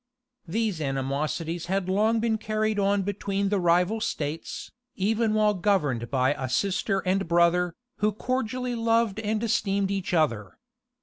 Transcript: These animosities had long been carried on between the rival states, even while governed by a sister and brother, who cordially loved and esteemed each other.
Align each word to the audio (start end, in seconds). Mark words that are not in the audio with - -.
These 0.47 0.81
animosities 0.81 1.67
had 1.67 1.87
long 1.87 2.19
been 2.19 2.39
carried 2.39 2.79
on 2.79 3.03
between 3.03 3.49
the 3.49 3.59
rival 3.59 4.01
states, 4.01 4.71
even 4.95 5.35
while 5.35 5.53
governed 5.53 6.09
by 6.09 6.33
a 6.33 6.49
sister 6.49 7.01
and 7.05 7.27
brother, 7.27 7.75
who 7.97 8.11
cordially 8.11 8.73
loved 8.73 9.19
and 9.19 9.43
esteemed 9.43 9.91
each 9.91 10.11
other. 10.11 10.57